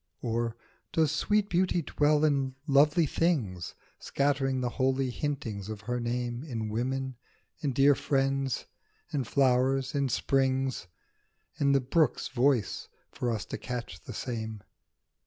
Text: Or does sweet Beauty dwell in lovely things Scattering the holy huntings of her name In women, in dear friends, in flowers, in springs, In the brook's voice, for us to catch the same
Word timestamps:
Or 0.23 0.55
does 0.91 1.11
sweet 1.11 1.47
Beauty 1.47 1.83
dwell 1.83 2.25
in 2.25 2.55
lovely 2.65 3.05
things 3.05 3.75
Scattering 3.99 4.59
the 4.61 4.69
holy 4.81 5.11
huntings 5.11 5.69
of 5.69 5.81
her 5.81 5.99
name 5.99 6.43
In 6.43 6.69
women, 6.69 7.17
in 7.59 7.71
dear 7.71 7.93
friends, 7.93 8.65
in 9.13 9.25
flowers, 9.25 9.93
in 9.93 10.09
springs, 10.09 10.87
In 11.59 11.73
the 11.73 11.81
brook's 11.81 12.29
voice, 12.29 12.87
for 13.11 13.29
us 13.29 13.45
to 13.45 13.59
catch 13.59 14.01
the 14.01 14.13
same 14.13 14.63